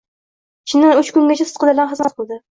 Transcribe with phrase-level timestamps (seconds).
[0.71, 2.39] Chindan uch kungacha sidqidildan xizmat qildi.